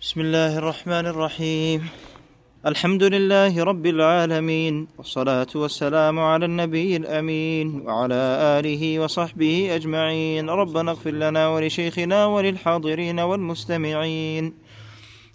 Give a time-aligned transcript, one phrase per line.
[0.00, 1.88] بسم الله الرحمن الرحيم
[2.66, 8.22] الحمد لله رب العالمين والصلاه والسلام على النبي الامين وعلى
[8.58, 14.54] اله وصحبه اجمعين ربنا اغفر لنا ولشيخنا وللحاضرين والمستمعين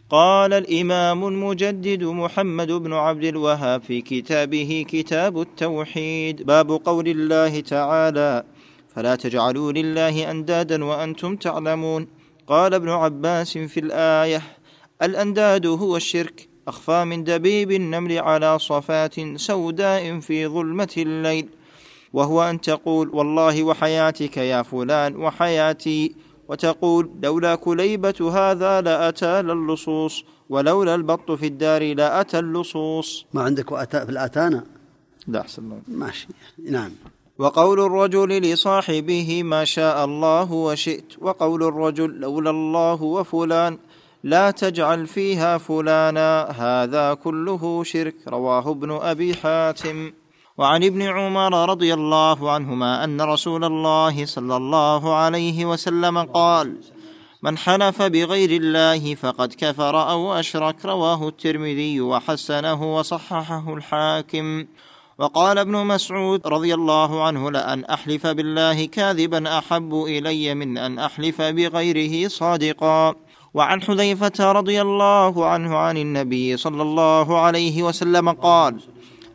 [0.09, 8.43] قال الامام المجدد محمد بن عبد الوهاب في كتابه كتاب التوحيد باب قول الله تعالى
[8.95, 12.14] فلا تجعلوا لله اندادا وأنتم تعلمون
[12.47, 14.41] قال ابن عباس في الآية
[15.01, 21.49] الأنداد هو الشرك أخفى من دبيب النمل على صفات سوداء في ظلمة الليل.
[22.13, 26.15] وهو أن تقول والله وحياتك يا فلان وحياتي
[26.47, 33.25] وتقول لولا كليبة هذا لاتى اللصوص ولولا البط في الدار لاتى اللصوص.
[33.33, 34.63] ما عندك وأتا في الآتانا؟
[35.27, 35.81] لا الله.
[35.87, 36.27] ماشي.
[36.69, 36.91] نعم.
[37.39, 43.77] وقول الرجل لصاحبه ما شاء الله وشئت وقول الرجل لولا الله وفلان
[44.23, 50.11] لا تجعل فيها فلانا هذا كله شرك رواه ابن أبي حاتم.
[50.57, 56.77] وعن ابن عمر رضي الله عنهما أن رسول الله صلى الله عليه وسلم قال
[57.43, 64.65] من حلف بغير الله فقد كفر أو أشرك رواه الترمذي وحسنه وصححه الحاكم
[65.19, 71.41] وقال ابن مسعود رضي الله عنه لأن أحلف بالله كاذبا أحب إلي من أن أحلف
[71.41, 73.15] بغيره صادقا.
[73.53, 78.79] وعن حذيفة رضي الله عنه عن النبي صلى الله عليه وسلم قال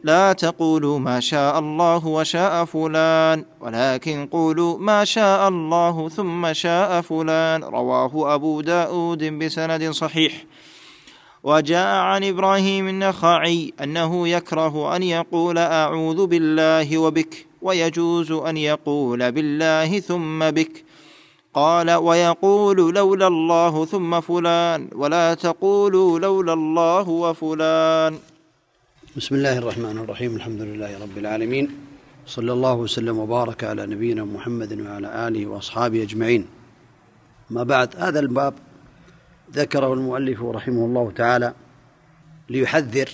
[0.05, 7.65] لا تقولوا ما شاء الله وشاء فلان ولكن قولوا ما شاء الله ثم شاء فلان.
[7.65, 10.45] رواه أبو داود بسند صحيح.
[11.43, 20.01] وجاء عن إبراهيم النخعي أنه يكره أن يقول أعوذ بالله وبك ويجوز أن يقول بالله
[20.01, 20.85] ثم بك.
[21.55, 28.19] قال ويقول لولا الله ثم فلان ولا تقولوا لولا الله وفلان.
[29.17, 31.71] بسم الله الرحمن الرحيم الحمد لله رب العالمين
[32.27, 36.47] صلى الله وسلم وبارك على نبينا محمد وعلى آله وأصحابه أجمعين.
[37.51, 38.55] ما بعد هذا الباب
[39.55, 41.55] ذكره المؤلف رحمه الله تعالى
[42.49, 43.09] ليحذر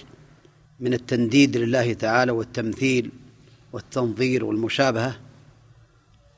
[0.81, 3.11] من التنديد لله تعالى والتمثيل
[3.73, 5.17] والتنظير والمشابهة.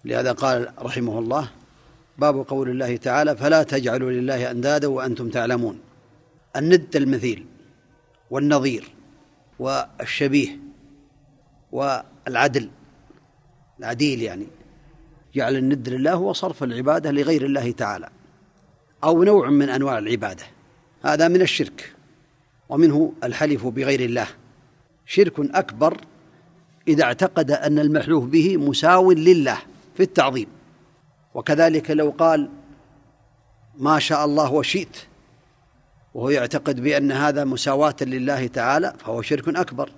[0.05, 1.49] لهذا قال رحمه الله
[2.19, 5.79] باب قول الله تعالى فلا تجعلوا لله أندادا وأنتم تعلمون.
[6.57, 7.47] الند المثيل
[8.31, 8.89] والنظير
[9.59, 10.59] والشبيه
[11.73, 12.71] والعدل
[13.79, 14.47] العديل يعني
[15.35, 18.09] جعل الند لله هو صرف العبادة لغير الله تعالى.
[19.05, 20.45] أو نوع من أنواع العبادة.
[21.05, 21.93] هذا من الشرك
[22.69, 24.27] ومنه الحلف بغير الله.
[25.07, 25.97] شرك أكبر
[26.89, 29.59] إذا اعتقد أن المحلوف به مساو لله
[29.97, 30.47] في التعظيم.
[31.35, 32.51] وكذلك لو قال
[33.79, 34.97] ما شاء الله وشئت
[36.15, 39.91] وهو يعتقد بأن هذا مساواة لله تعالى فهو شرك أكبر.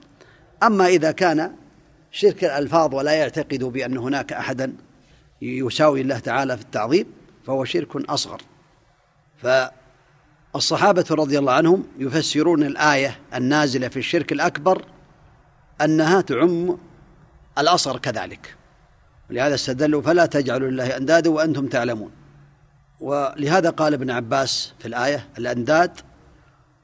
[0.62, 1.52] أما إذا كان
[2.10, 4.72] شرك الألفاظ ولا يعتقد بأن هناك أحدا
[5.42, 7.06] يساوي الله تعالى في التعظيم
[7.46, 8.42] فهو شرك أصغر.
[9.42, 14.84] فالصحابة رضي الله عنهم يفسرون الآية النازلة في الشرك الأكبر
[15.80, 16.78] أنها تعم
[17.58, 18.56] الأصغر كذلك.
[19.30, 22.10] ولهذا استدلوا فلا تجعلوا لله أندادا وأنتم تعلمون.
[23.00, 26.00] ولهذا قال ابن عباس في الآية الأنداد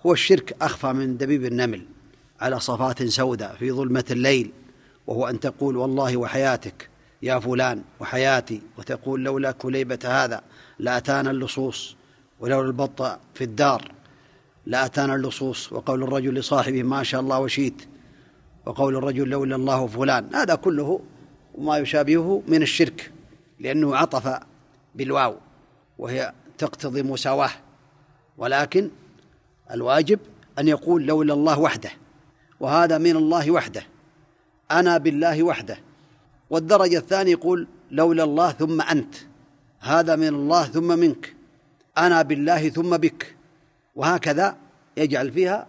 [0.07, 1.87] هو الشرك أخفى من دبيب النمل
[2.41, 4.53] على صفات سوداء في ظلمة الليل
[5.07, 6.89] وهو أن تقول والله وحياتك
[7.23, 10.43] يا فلان وحياتي وتقول لولا كليبة هذا
[10.79, 11.97] لأتانا اللصوص.
[12.41, 13.03] ولولا البط
[13.35, 13.93] في الدار
[14.67, 17.83] لأتانا اللصوص وقول الرجل لصاحبه ما شاء الله وشيت
[18.67, 20.35] وقول الرجل لولا الله فلان.
[20.35, 21.01] هذا كله
[21.55, 23.13] وما يشابهه من الشرك
[23.61, 24.41] لأنه عطف
[24.95, 25.37] بالواو
[25.99, 27.51] وهي تقتضي مساواة
[28.39, 28.91] ولكن
[29.71, 30.19] الواجب
[30.59, 31.91] أن يقول لولا الله وحده
[32.61, 33.83] وهذا من الله وحده
[34.71, 35.79] أنا بالله وحده.
[36.51, 39.15] والدرجة الثانية يقول لولا الله ثم أنت
[39.81, 41.36] هذا من الله ثم منك.
[41.99, 43.37] أنا بالله ثم بك.
[43.95, 44.57] وهكذا
[44.97, 45.67] يجعل فيها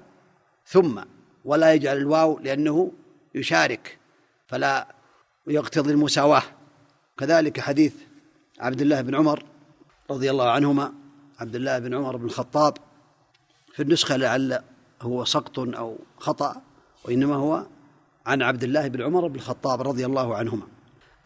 [0.65, 1.01] ثم
[1.45, 2.91] ولا يجعل الواو لأنه
[3.35, 3.97] يشارك
[4.47, 4.87] فلا
[5.47, 6.43] يقتضي المساواة.
[7.17, 7.93] كذلك حديث
[8.59, 9.43] عبد الله بن عمر
[10.11, 10.93] رضي الله عنهما
[11.39, 12.77] عبد الله بن عمر بن الخطاب
[13.73, 14.59] في النسخة لعل
[15.01, 16.61] هو سقط أو خطأ
[17.05, 17.65] وإنما هو
[18.25, 20.67] عن عبد الله بن عمر بن الخطاب رضي الله عنهما.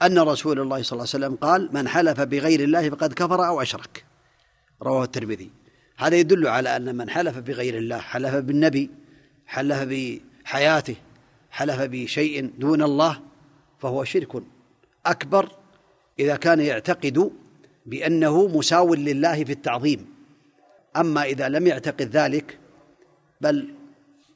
[0.02, 3.62] أن رسول الله صلى الله عليه وسلم قال من حلف بغير الله فقد كفر أو
[3.62, 4.06] أشرك.
[4.84, 5.50] رواه الترمذي.
[5.98, 8.90] هذا يدل على أن من حلف بغير الله حلف بالنبي
[9.46, 10.96] حلف بحياته
[11.52, 13.20] حلف بشيء دون الله
[13.80, 14.44] فهو شرك
[15.06, 15.50] أكبر
[16.20, 17.32] إذا كان يعتقد
[17.86, 20.06] بأنه مساو لله في التعظيم.
[20.98, 22.58] أما إذا لم يعتقد ذلك
[23.42, 23.74] بل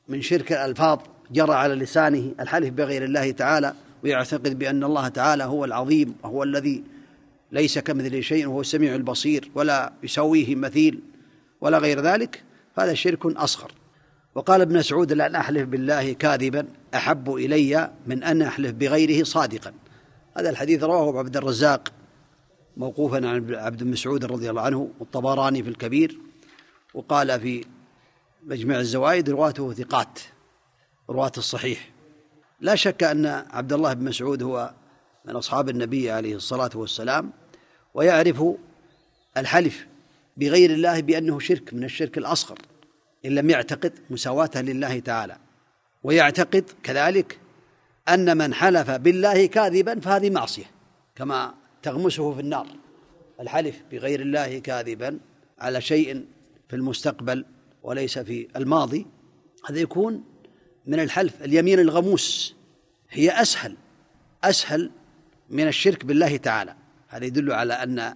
[0.07, 1.00] من شرك الألفاظ
[1.31, 6.83] جرى على لسانه الحلف بغير الله تعالى ويعتقد بأن الله تعالى هو العظيم وهو الذي
[7.51, 11.00] ليس كمثله شيء وهو السميع البصير ولا يسويه مثيل
[11.62, 12.44] ولا غير ذلك
[12.75, 13.71] فهذا شرك أصغر.
[14.36, 19.74] وقال ابن مسعود لأن أحلف بالله كاذبا أحب إلي من أن أحلف بغيره صادقا.
[20.38, 21.89] هذا الحديث رواه عبد الرزاق
[22.77, 26.18] موقوفا عن عبد مسعود رضي الله عنه والطبراني في الكبير
[26.94, 27.65] وقال في
[28.44, 30.19] مجمع الزوائد رواته ثقات
[31.09, 31.89] رواة الصحيح.
[32.62, 34.74] لا شك أن عبد الله بن مسعود هو
[35.27, 37.31] من أصحاب النبي عليه الصلاة والسلام
[37.94, 38.44] ويعرف
[39.38, 39.86] الحلف
[40.38, 42.57] بغير الله بأنه شرك من الشرك الأصغر
[43.25, 45.38] إن لم يعتقد مساواته لله تعالى.
[46.04, 47.39] ويعتقد كذلك
[48.10, 50.72] أن من حلف بالله كاذبا فهذه معصية
[51.16, 52.68] كما تغمسه في النار.
[53.39, 55.19] الحلف بغير الله كاذبا
[55.60, 56.25] على شيء
[56.69, 57.45] في المستقبل
[57.83, 59.07] وليس في الماضي
[59.69, 60.24] هذا يكون
[60.86, 61.42] من الحلف.
[61.44, 62.56] اليمين الغموس
[63.10, 63.77] هي أسهل
[64.44, 64.92] أسهل
[65.50, 66.75] من الشرك بالله تعالى.
[67.07, 68.15] هذا يدل على أن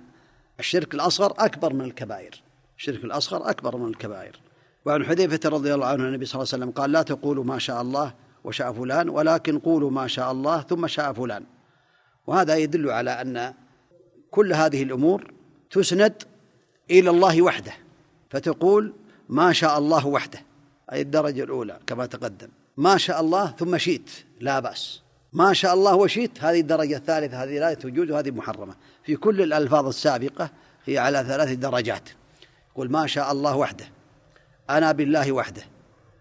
[0.60, 2.42] الشرك الأصغر أكبر من الكبائر.
[2.78, 4.40] الشرك الأصغر أكبر من الكبائر.
[4.86, 7.82] وعن حذيفة رضي الله عنه النبي صلى الله عليه وسلم قال لا تقولوا ما شاء
[7.82, 11.44] الله وشاء فلان ولكن قولوا ما شاء الله ثم شاء فلان.
[12.28, 13.54] وهذا يدل على أن
[14.32, 15.34] كل هذه الأمور
[15.72, 16.24] تسند
[16.92, 17.74] إلى الله وحده
[18.30, 18.94] فتقول
[19.30, 20.40] ما شاء الله وحده.
[20.92, 22.50] أي الدرجة الأولى كما تقدم.
[22.78, 24.10] ما شاء الله ثم شئت
[24.40, 25.02] لا بأس.
[25.34, 28.76] ما شاء الله وشئت هذه الدرجة الثالثة هذه لا تجوز وهذه محرمة.
[29.04, 30.50] في كل الألفاظ السابقة
[30.86, 32.10] هي على ثلاث درجات.
[32.76, 33.86] قل ما شاء الله وحده
[34.70, 35.62] أنا بالله وحده.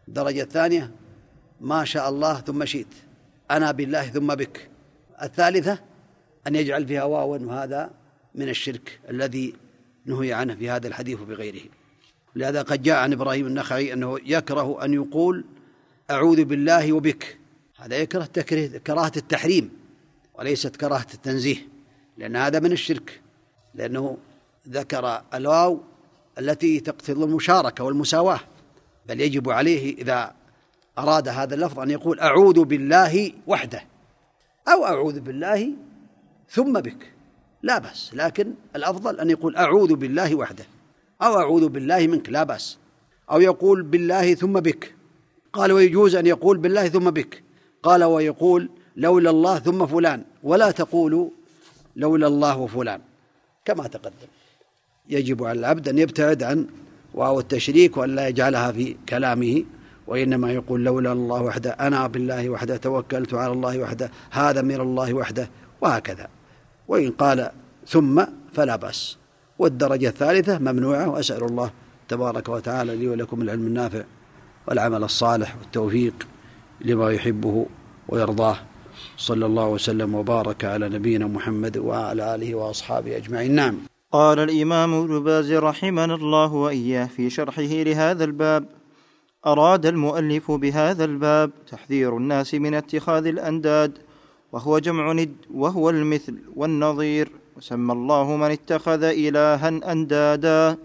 [0.08, 0.90] الدرجة الثانية
[1.60, 2.94] ما شاء الله ثم شئت
[3.50, 4.68] أنا بالله ثم بك.
[5.22, 5.78] الثالثة
[6.46, 7.90] أن يجعل فيها واوا وهذا
[8.34, 9.54] من الشرك الذي
[10.06, 11.60] نهي عنه في هذا الحديث وبغيره
[12.36, 15.44] لهذا قد جاء عن إبراهيم النخعي أنه يكره أن يقول
[16.10, 17.38] أعوذ بالله وبك.
[17.78, 19.70] هذا يكره تكره كراهة التحريم
[20.38, 21.68] وليست كراهة التنزيه
[22.16, 23.20] لأن هذا من الشرك
[23.74, 24.16] لأنه
[24.68, 25.80] ذكر الواو
[26.38, 28.40] التي تقتضي المشاركة والمساواة
[29.08, 30.34] بل يجب عليه إذا
[30.98, 33.84] أراد هذا اللفظ أن يقول أعوذ بالله وحده
[34.68, 35.70] أو أعوذ بالله
[36.50, 37.12] ثم بك
[37.62, 40.64] لا بأس لكن الأفضل أن يقول أعوذ بالله وحده
[41.22, 42.78] أو أعوذ بالله منك لا بأس
[43.30, 44.94] أو يقول بالله ثم بك
[45.52, 47.42] قال ويجوز أن يقول بالله ثم بك
[47.88, 51.30] قال ويقول لولا الله ثم فلان ولا تقولوا
[51.96, 53.00] لولا الله وفلان.
[53.64, 54.30] كما تقدم.
[55.08, 56.66] يجب على العبد أن يبتعد عن
[57.14, 59.64] واو التشريك وأن لا يجعلها في كلامه
[60.06, 65.14] وإنما يقول لولا الله وحده أنا بالله وحده توكلت على الله وحده هذا من الله
[65.14, 65.50] وحده
[65.80, 66.28] وهكذا.
[66.88, 67.50] وإن قال
[67.86, 69.16] ثم فلا بأس.
[69.58, 71.70] والدرجة الثالثة ممنوعة وأسأل الله
[72.08, 74.04] تبارك وتعالى لي ولكم العلم النافع
[74.66, 76.28] والعمل الصالح والتوفيق
[76.80, 77.66] لما يحبه
[78.08, 78.56] ويرضاه.
[79.16, 83.54] صلى الله وسلم وبارك على نبينا محمد وعلى آله وأصحابه أجمعين.
[83.54, 83.76] نعم.
[84.12, 88.64] قال الإمام ابن باز رحمنا الله وإياه في شرحه لهذا الباب
[89.46, 93.98] أراد المؤلف بهذا الباب تحذير الناس من اتخاذ الأنداد
[94.52, 100.76] وهو جمع ند وهو المثل والنظير وسمى الله من اتخذ إلها أندادا.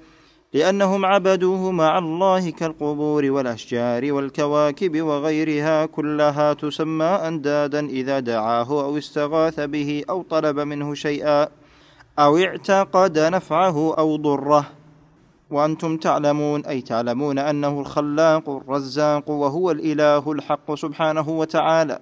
[0.53, 9.60] لأنهم عبدوه مع الله كالقبور والأشجار والكواكب وغيرها كلها تسمى أندادا إذا دعاه أو استغاث
[9.60, 11.48] به أو طلب منه شيئا
[12.19, 14.65] أو اعتقد نفعه أو ضره.
[15.50, 22.00] وأنتم تعلمون أي تعلمون أنه الخلاق الرزاق وهو الإله الحق سبحانه وتعالى.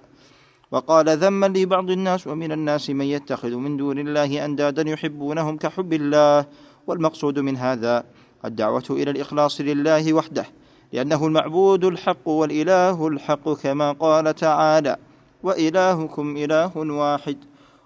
[0.70, 6.46] وقال ذما لبعض الناس ومن الناس من يتخذ من دون الله أندادا يحبونهم كحب الله.
[6.86, 8.04] والمقصود من هذا
[8.44, 10.46] الدعوة إلى الإخلاص لله وحده
[10.92, 14.96] لأنه المعبود الحق والإله الحق كما قال تعالى
[15.42, 17.36] وإلهكم إله واحد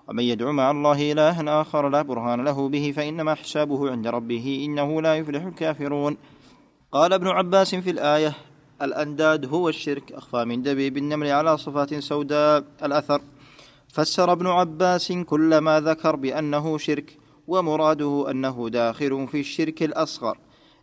[0.08, 5.02] ومن يدعو مع الله إلها آخر لا برهان له به فإنما حسابه عند ربه إنه
[5.02, 6.16] لا يفلح الكافرون.
[6.92, 8.34] قال ابن عباس في الآية
[8.82, 13.20] الأنداد هو الشرك أخفى من دبيب النمل على صفات سوداء الأثر
[13.88, 20.38] فسر ابن عباس كل ما ذكر بأنه شرك ومراده أنه داخل في الشرك الأصغر.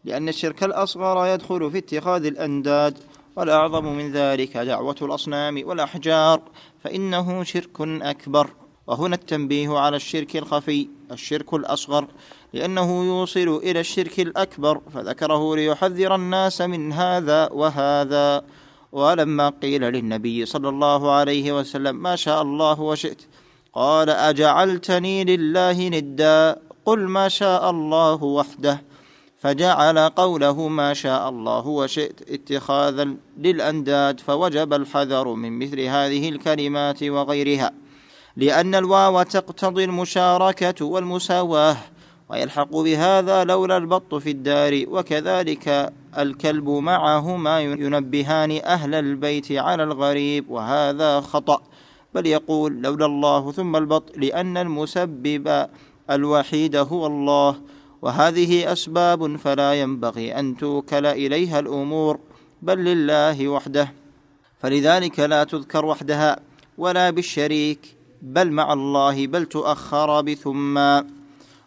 [0.05, 2.97] لأن الشرك الأصغر يدخل في اتخاذ الأنداد
[3.35, 6.41] والأعظم من ذلك دعوة الأصنام والأحجار
[6.83, 8.49] فإنه شرك أكبر.
[8.87, 12.07] وهنا التنبيه على الشرك الخفي الشرك الأصغر
[12.53, 18.43] لأنه يوصل إلى الشرك الأكبر فذكره ليحذر الناس من هذا وهذا.
[18.91, 23.21] ولما قيل للنبي صلى الله عليه وسلم ما شاء الله وشئت
[23.73, 28.81] قال أجعلتني لله ندا قل ما شاء الله وحده.
[29.43, 37.71] فجعل قوله ما شاء الله وشئت اتخاذا للأنداد فوجب الحذر من مثل هذه الكلمات وغيرها
[38.37, 41.77] لأن الواو تقتضي المشاركة والمساواة
[42.29, 51.21] ويلحق بهذا لولا البط في الدار وكذلك الكلب معهما ينبهان أهل البيت على الغريب وهذا
[51.21, 51.61] خطأ
[52.15, 55.67] بل يقول لولا الله ثم البط لأن المسبب
[56.09, 57.55] الوحيد هو الله
[58.03, 62.19] وهذه أسباب فلا ينبغي أن توكل إليها الأمور
[62.61, 63.93] بل لله وحده.
[64.59, 66.39] فلذلك لا تذكر وحدها
[66.77, 67.79] ولا بالشريك
[68.21, 70.77] بل مع الله بل تؤخر بثم.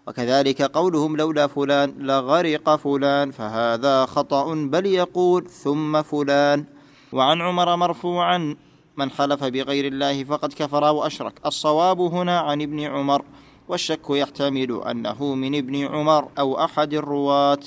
[0.07, 6.64] وكذلك قولهم لولا فلان لغرق فلان فهذا خطأ بل يقول ثم فلان.
[7.12, 8.57] وعن عمر مرفوعا
[8.97, 11.35] من حلف بغير الله فقد كفر وأشرك.
[11.47, 13.25] الصواب هنا عن ابن عمر.
[13.68, 17.58] والشك يحتمل أنه من ابن عمر أو أحد الرواة.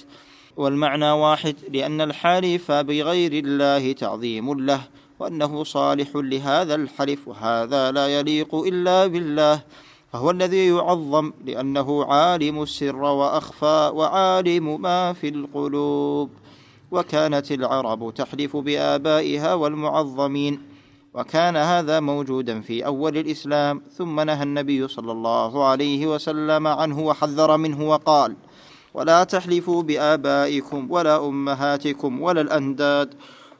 [0.57, 4.81] والمعنى واحد لأن الحالف بغير الله تعظيم له
[5.19, 9.61] وأنه صالح لهذا الحلف وهذا لا يليق إلا بالله.
[10.13, 16.29] فهو الذي يعظم لأنه عالم السر وأخفى وعالم ما في القلوب.
[16.91, 20.68] وكانت العرب تحلف بآبائها والمعظمين.
[21.13, 27.57] وكان هذا موجودا في أول الإسلام ثم نهى النبي صلى الله عليه وسلم عنه وحذر
[27.57, 28.35] منه وقال
[28.93, 33.13] ولا تحلفوا بآبائكم ولا أمهاتكم ولا الأنداد.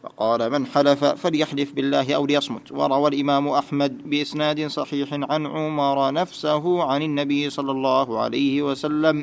[0.04, 2.72] وقال من حلف فليحلف بالله أو ليصمت.
[2.72, 9.16] وروى الإمام أحمد بإسناد صحيح عن عمر نفسه عن النبي صلى الله عليه وسلم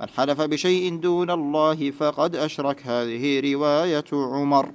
[0.00, 2.86] من حلف بشيء دون الله فقد أشرك.
[2.86, 4.72] هذه رواية عمر.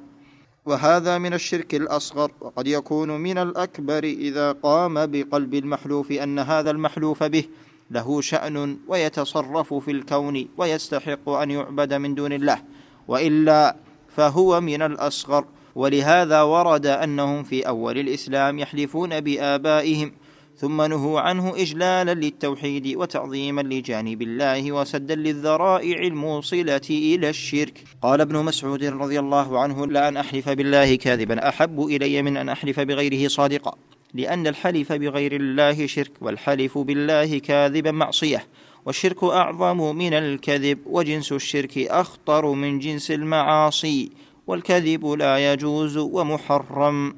[0.65, 7.23] وهذا من الشرك الأصغر وقد يكون من الأكبر إذا قام بقلب المحلوف أن هذا المحلوف
[7.23, 7.43] به
[7.91, 12.61] له شأن ويتصرف في الكون ويستحق أن يعبد من دون الله
[13.07, 13.75] وإلا
[14.15, 15.45] فهو من الأصغر.
[15.75, 20.11] ولهذا ورد أنهم في أول الإسلام يحلفون بآبائهم
[20.57, 27.83] ثم نهوا عنه إجلالا للتوحيد وتعظيما لجانب الله وسدا للذرائع الموصلة إلى الشرك.
[28.01, 32.79] قال ابن مسعود رضي الله عنه لأن أحلف بالله كاذبا أحب إلي من أن أحلف
[32.79, 33.75] بغيره صادقا
[34.13, 38.47] لأن الحلف بغير الله شرك والحلف بالله كاذبا معصية
[38.85, 44.11] والشرك أعظم من الكذب وجنس الشرك أخطر من جنس المعاصي
[44.47, 47.15] والكذب لا يجوز ومحرم.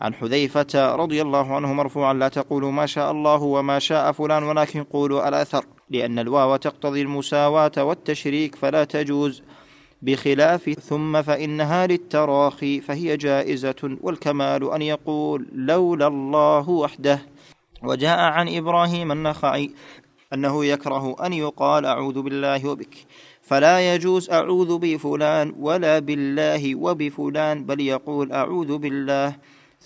[0.00, 4.82] عن حذيفة رضي الله عنه مرفوعا لا تقولوا ما شاء الله وما شاء فلان ولكن
[4.82, 9.42] قولوا الأثر لأن الواو تقتضي المساواة والتشريك فلا تجوز
[10.02, 17.20] بخلاف ثم فإنها للتراخي فهي جائزة والكمال أن يقول لولا الله وحده.
[17.82, 19.70] وجاء عن إبراهيم النخعي
[20.32, 22.94] أنه يكره أن يقال أعوذ بالله وبك
[23.42, 29.36] فلا يجوز أعوذ بفلان ولا بالله وبفلان بل يقول أعوذ بالله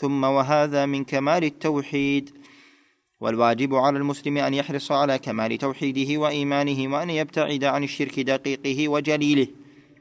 [0.00, 2.31] ثم وهذا من كمال التوحيد.
[3.21, 9.47] والواجب على المسلم أن يحرص على كمال توحيده وإيمانه وأن يبتعد عن الشرك دقيقه وجليله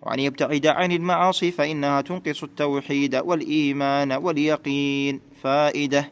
[0.01, 5.21] وأن يبتعد عن المعاصي فإنها تنقص التوحيد والإيمان واليقين.
[5.43, 6.11] فائدة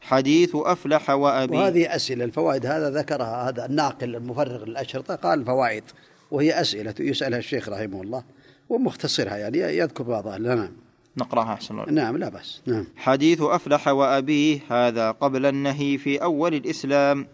[0.00, 1.56] حديث أفلح وأبي.
[1.56, 5.84] وهذه أسئلة الفوائد هذا ذكرها هذا الناقل المفرغ للأشرطة قال فوائد
[6.30, 8.22] وهي أسئلة يسألها الشيخ رحمه الله
[8.68, 10.38] ومختصرها يعني يذكر بعضها.
[10.38, 10.68] نعم.
[11.16, 12.62] نقرأها أحسن الله نعم لا بأس.
[12.66, 12.86] نعم.
[12.96, 17.26] حديث أفلح وأبيه هذا قبل النهي في أول الإسلام.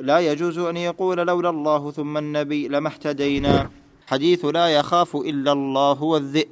[0.00, 3.70] لا يجوز أن يقول لولا الله ثم النبي لما اهتدينا.
[4.06, 6.48] حديث لا يخاف إلا الله والذئب.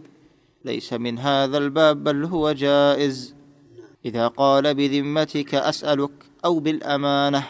[0.64, 3.34] ليس من هذا الباب بل هو جائز.
[4.04, 6.10] إذا قال بذمتك أسألك
[6.44, 7.46] أو بالأمانة.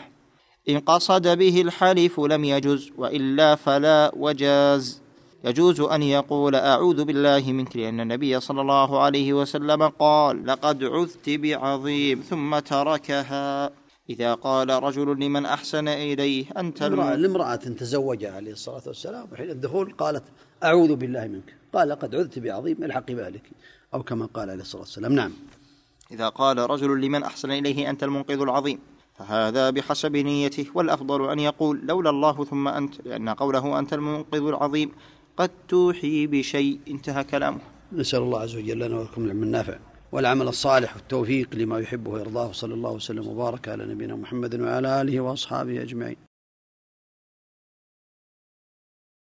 [0.69, 5.03] إن قصد به الحلف لم يجز وإلا فلا وجاز.
[5.45, 11.31] يجوز أن يقول أعوذ بالله منك لأن النبي صلى الله عليه وسلم قال لقد عذت
[11.31, 13.71] بعظيم ثم تركها.
[14.11, 20.25] إذا قال رجل لمن أحسن إليه أنت لامراه تزوجها عليه الصلاة والسلام وحين الدخول قالت
[20.65, 21.55] أعوذ بالله منك.
[21.75, 23.51] قال لقد عذت بعظيم الحق بالك
[23.95, 25.13] أو كما قال عليه الصلاة والسلام.
[25.13, 25.33] نعم.
[26.11, 28.79] إذا قال رجل لمن أحسن إليه أنت المنقذ العظيم
[29.19, 34.93] فهذا بحسب نيته والأفضل أن يقول لولا الله ثم أنت لأن قوله أنت المنقذ العظيم
[35.41, 36.79] قد توحي بشيء.
[36.89, 37.59] انتهى كلامه.
[37.93, 39.79] نسأل الله عز وجل لنا ولكم العلم النافع
[40.13, 42.53] والعمل الصالح والتوفيق لما يحبه ويرضاه.
[42.53, 46.30] صلى الله وسلم وبارك على نبينا محمد وعلى آله وأصحابه أجمعين.